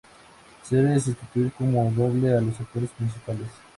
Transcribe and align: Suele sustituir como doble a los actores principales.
Suele 0.63 0.99
sustituir 0.99 1.51
como 1.51 1.91
doble 1.91 2.35
a 2.35 2.41
los 2.41 2.59
actores 2.59 2.89
principales. 2.89 3.45